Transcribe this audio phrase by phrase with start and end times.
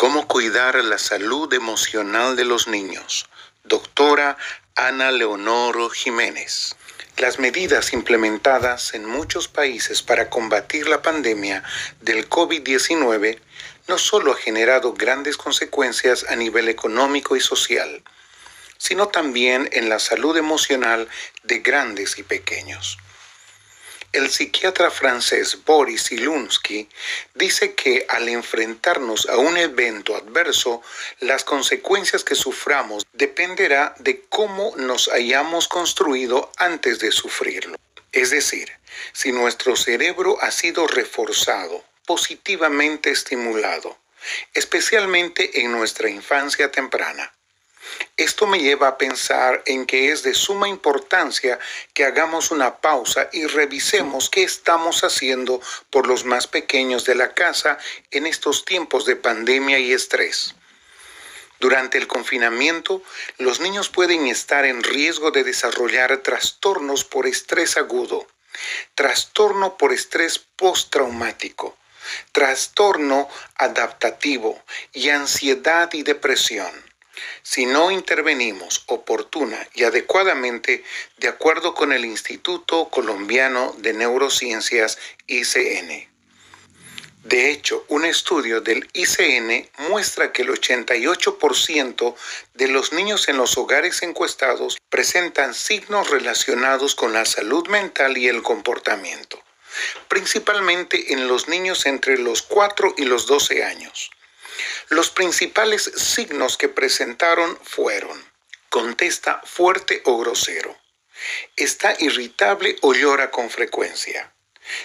[0.00, 3.28] Cómo cuidar la salud emocional de los niños.
[3.64, 4.38] Doctora
[4.74, 6.74] Ana Leonoro Jiménez.
[7.18, 11.62] Las medidas implementadas en muchos países para combatir la pandemia
[12.00, 13.40] del COVID-19
[13.88, 18.02] no solo ha generado grandes consecuencias a nivel económico y social,
[18.78, 21.10] sino también en la salud emocional
[21.42, 22.96] de grandes y pequeños.
[24.12, 26.88] El psiquiatra francés Boris Zilunsky
[27.34, 30.82] dice que al enfrentarnos a un evento adverso,
[31.20, 37.76] las consecuencias que suframos dependerá de cómo nos hayamos construido antes de sufrirlo.
[38.10, 38.72] Es decir,
[39.12, 43.96] si nuestro cerebro ha sido reforzado, positivamente estimulado,
[44.54, 47.32] especialmente en nuestra infancia temprana
[48.16, 51.58] esto me lleva a pensar en que es de suma importancia
[51.94, 57.34] que hagamos una pausa y revisemos qué estamos haciendo por los más pequeños de la
[57.34, 57.78] casa
[58.10, 60.54] en estos tiempos de pandemia y estrés.
[61.60, 63.02] Durante el confinamiento,
[63.36, 68.26] los niños pueden estar en riesgo de desarrollar trastornos por estrés agudo,
[68.94, 71.76] trastorno por estrés postraumático,
[72.32, 76.89] trastorno adaptativo y ansiedad y depresión.
[77.42, 80.84] Si no intervenimos oportuna y adecuadamente
[81.18, 86.10] de acuerdo con el Instituto Colombiano de Neurociencias ICN.
[87.24, 92.14] De hecho, un estudio del ICN muestra que el 88%
[92.54, 98.26] de los niños en los hogares encuestados presentan signos relacionados con la salud mental y
[98.28, 99.38] el comportamiento,
[100.08, 104.10] principalmente en los niños entre los 4 y los 12 años.
[104.88, 108.30] Los principales signos que presentaron fueron
[108.70, 110.78] contesta fuerte o grosero,
[111.56, 114.32] está irritable o llora con frecuencia,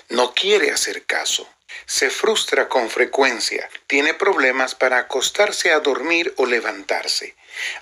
[0.09, 1.47] no quiere hacer caso,
[1.85, 7.35] se frustra con frecuencia, tiene problemas para acostarse a dormir o levantarse,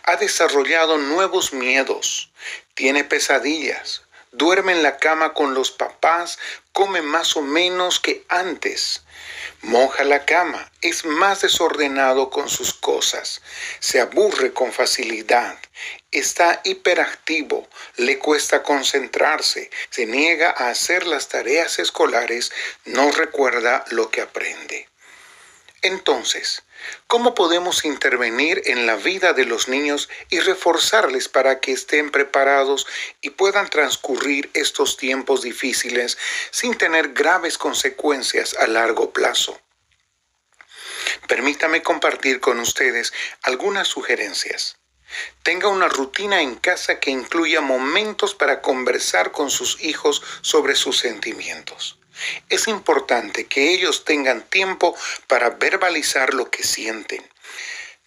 [0.04, 2.32] ha desarrollado nuevos miedos,
[2.74, 6.38] tiene pesadillas, duerme en la cama con los papás,
[6.72, 9.04] come más o menos que antes,
[9.62, 13.42] moja la cama, es más desordenado con sus cosas,
[13.80, 15.58] se aburre con facilidad,
[16.12, 17.68] está hiperactivo,
[17.98, 22.52] le cuesta concentrarse, se niega a hacer las tareas escolares,
[22.86, 24.90] no recuerda lo que aprende.
[25.84, 26.64] Entonces,
[27.08, 32.88] ¿cómo podemos intervenir en la vida de los niños y reforzarles para que estén preparados
[33.20, 36.18] y puedan transcurrir estos tiempos difíciles
[36.52, 39.60] sin tener graves consecuencias a largo plazo?
[41.28, 43.12] Permítame compartir con ustedes
[43.42, 44.78] algunas sugerencias.
[45.44, 50.98] Tenga una rutina en casa que incluya momentos para conversar con sus hijos sobre sus
[50.98, 52.00] sentimientos.
[52.50, 54.96] Es importante que ellos tengan tiempo
[55.28, 57.28] para verbalizar lo que sienten.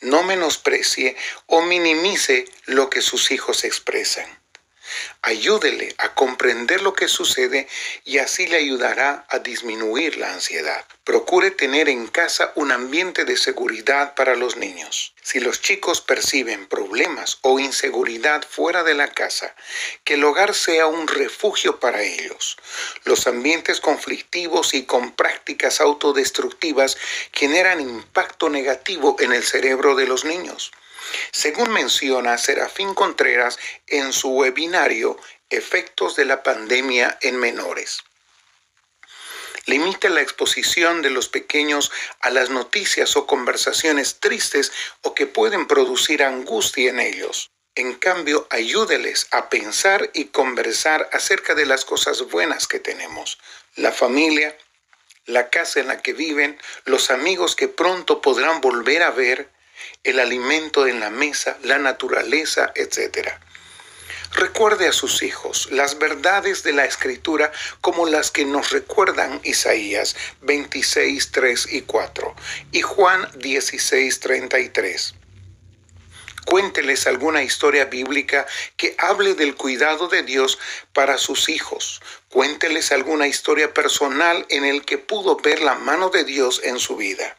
[0.01, 1.17] No menosprecie
[1.47, 4.27] o minimice lo que sus hijos expresan.
[5.23, 7.69] Ayúdele a comprender lo que sucede
[8.05, 10.85] y así le ayudará a disminuir la ansiedad.
[11.05, 15.15] Procure tener en casa un ambiente de seguridad para los niños.
[15.23, 19.55] Si los chicos perciben problemas o inseguridad fuera de la casa,
[20.05, 22.57] que el hogar sea un refugio para ellos.
[23.05, 26.97] Los ambientes conflictivos y con prácticas autodestructivas
[27.33, 30.73] generan impacto negativo en el cerebro de los niños
[31.33, 35.19] según menciona Serafín Contreras en su webinario
[35.49, 38.03] Efectos de la pandemia en menores.
[39.67, 41.91] Limite la exposición de los pequeños
[42.21, 44.73] a las noticias o conversaciones tristes
[45.03, 47.51] o que pueden producir angustia en ellos.
[47.75, 53.39] En cambio, ayúdeles a pensar y conversar acerca de las cosas buenas que tenemos.
[53.75, 54.57] La familia,
[55.27, 59.51] la casa en la que viven, los amigos que pronto podrán volver a ver,
[60.05, 63.29] el alimento en la mesa, la naturaleza, etc.
[64.33, 70.17] Recuerde a sus hijos las verdades de la escritura como las que nos recuerdan Isaías
[70.43, 72.35] 26, 3 y 4
[72.73, 75.15] y Juan 16, 33.
[76.47, 78.47] Cuénteles alguna historia bíblica
[78.77, 80.59] que hable del cuidado de Dios
[80.93, 82.01] para sus hijos.
[82.29, 86.97] Cuénteles alguna historia personal en el que pudo ver la mano de Dios en su
[86.97, 87.37] vida.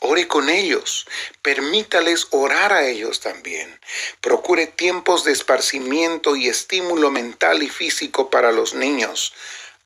[0.00, 1.06] Ore con ellos,
[1.40, 3.80] permítales orar a ellos también.
[4.20, 9.32] Procure tiempos de esparcimiento y estímulo mental y físico para los niños.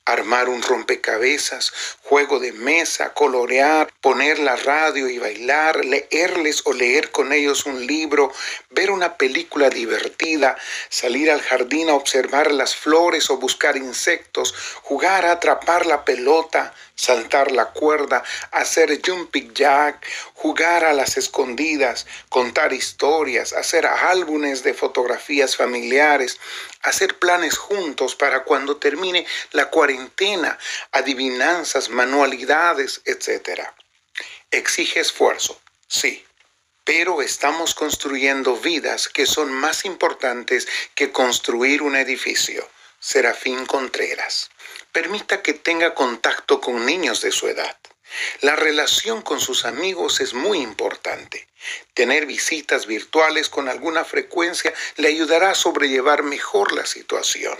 [0.05, 1.71] Armar un rompecabezas,
[2.03, 7.85] juego de mesa, colorear, poner la radio y bailar, leerles o leer con ellos un
[7.85, 8.33] libro,
[8.69, 10.57] ver una película divertida,
[10.89, 16.73] salir al jardín a observar las flores o buscar insectos, jugar a atrapar la pelota,
[16.95, 20.05] saltar la cuerda, hacer jumping jack,
[20.35, 26.39] jugar a las escondidas, contar historias, hacer álbumes de fotografías familiares,
[26.83, 30.57] hacer planes juntos para cuando termine la cuarentena,
[30.91, 33.61] adivinanzas, manualidades, etc.
[34.49, 36.25] Exige esfuerzo, sí,
[36.83, 42.67] pero estamos construyendo vidas que son más importantes que construir un edificio.
[42.99, 44.51] Serafín Contreras.
[44.91, 47.75] Permita que tenga contacto con niños de su edad.
[48.41, 51.47] La relación con sus amigos es muy importante.
[51.93, 57.57] Tener visitas virtuales con alguna frecuencia le ayudará a sobrellevar mejor la situación.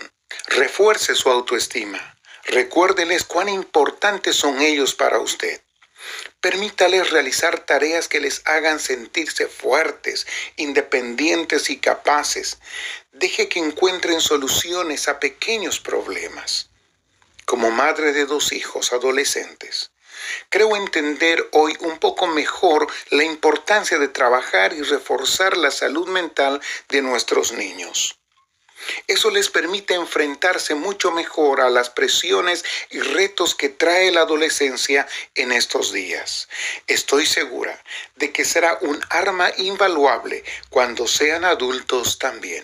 [0.48, 2.18] Refuerce su autoestima.
[2.46, 5.62] Recuérdeles cuán importantes son ellos para usted.
[6.40, 12.58] Permítales realizar tareas que les hagan sentirse fuertes, independientes y capaces.
[13.12, 16.70] Deje que encuentren soluciones a pequeños problemas.
[17.46, 19.92] Como madre de dos hijos adolescentes,
[20.50, 26.60] creo entender hoy un poco mejor la importancia de trabajar y reforzar la salud mental
[26.90, 28.21] de nuestros niños.
[29.08, 35.08] Eso les permite enfrentarse mucho mejor a las presiones y retos que trae la adolescencia
[35.36, 36.48] en estos días.
[36.88, 37.82] Estoy segura
[38.16, 42.64] de que será un arma invaluable cuando sean adultos también.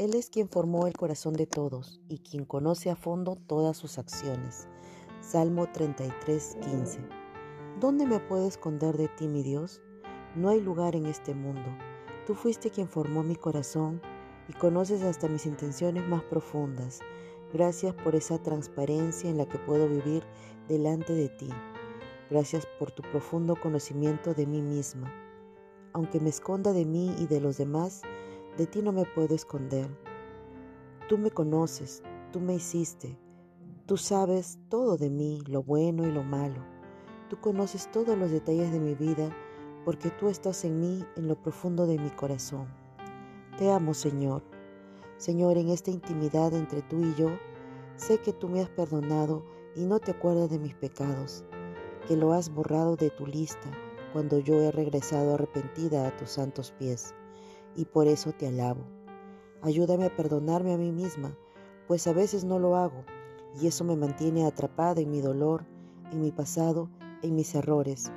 [0.00, 3.98] Él es quien formó el corazón de todos y quien conoce a fondo todas sus
[3.98, 4.66] acciones.
[5.20, 7.00] Salmo 33, 15.
[7.78, 9.82] ¿Dónde me puedo esconder de ti, mi Dios?
[10.34, 11.68] No hay lugar en este mundo.
[12.26, 14.00] Tú fuiste quien formó mi corazón
[14.48, 17.00] y conoces hasta mis intenciones más profundas.
[17.52, 20.24] Gracias por esa transparencia en la que puedo vivir
[20.66, 21.50] delante de ti.
[22.30, 25.12] Gracias por tu profundo conocimiento de mí misma.
[25.92, 28.00] Aunque me esconda de mí y de los demás,
[28.56, 29.88] de ti no me puedo esconder.
[31.08, 32.02] Tú me conoces,
[32.32, 33.18] tú me hiciste,
[33.86, 36.64] tú sabes todo de mí, lo bueno y lo malo.
[37.28, 39.30] Tú conoces todos los detalles de mi vida
[39.84, 42.68] porque tú estás en mí, en lo profundo de mi corazón.
[43.56, 44.42] Te amo, Señor.
[45.16, 47.30] Señor, en esta intimidad entre tú y yo,
[47.96, 49.44] sé que tú me has perdonado
[49.76, 51.44] y no te acuerdas de mis pecados,
[52.08, 53.70] que lo has borrado de tu lista
[54.12, 57.14] cuando yo he regresado arrepentida a tus santos pies
[57.76, 58.84] y por eso te alabo.
[59.62, 61.36] Ayúdame a perdonarme a mí misma,
[61.86, 63.04] pues a veces no lo hago
[63.60, 65.64] y eso me mantiene atrapada en mi dolor,
[66.12, 66.88] en mi pasado,
[67.22, 68.12] en mis errores.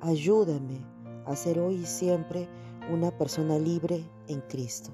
[0.00, 0.84] Ayúdame
[1.26, 2.48] a ser hoy y siempre
[2.90, 4.92] una persona libre en Cristo.